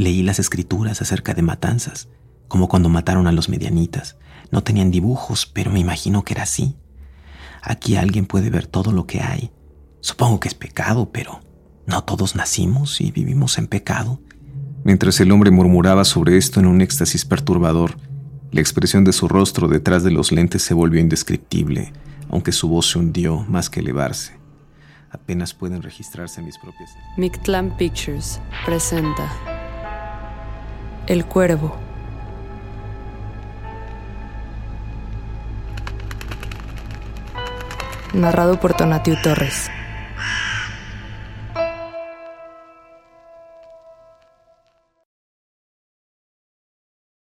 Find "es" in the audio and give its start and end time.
10.48-10.54